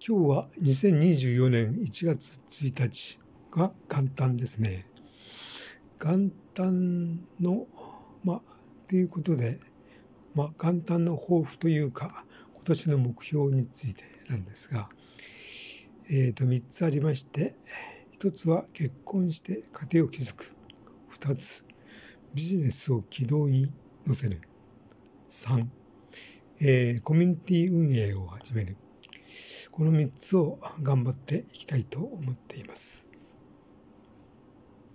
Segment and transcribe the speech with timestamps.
[0.00, 3.18] 今日は2024年1月1日
[3.50, 4.86] が元旦ですね。
[6.00, 7.66] 元旦の、
[8.22, 8.40] ま、
[8.88, 9.58] ということで、
[10.36, 12.24] まあ、元旦の抱負というか、
[12.54, 14.88] 今年の目標についてなんですが、
[16.08, 17.56] えっ、ー、と、3つありまして、
[18.20, 20.54] 1つは結婚して家庭を築く。
[21.18, 21.64] 2つ、
[22.34, 23.72] ビジネスを軌道に
[24.06, 24.40] 乗せる。
[25.28, 25.66] 3、
[26.60, 28.76] えー、コミュニティ運営を始める。
[29.70, 33.07] この3つを頑張っていきたいと思っています。